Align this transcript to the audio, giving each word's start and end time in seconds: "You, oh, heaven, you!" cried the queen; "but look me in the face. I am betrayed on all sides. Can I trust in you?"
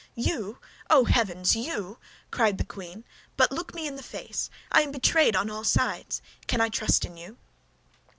"You, 0.15 0.57
oh, 0.89 1.03
heaven, 1.05 1.43
you!" 1.51 1.99
cried 2.31 2.57
the 2.57 2.63
queen; 2.63 3.03
"but 3.37 3.51
look 3.51 3.75
me 3.75 3.85
in 3.85 3.97
the 3.97 4.01
face. 4.01 4.49
I 4.71 4.81
am 4.81 4.91
betrayed 4.91 5.35
on 5.35 5.51
all 5.51 5.63
sides. 5.63 6.23
Can 6.47 6.59
I 6.59 6.69
trust 6.69 7.05
in 7.05 7.17
you?" 7.17 7.37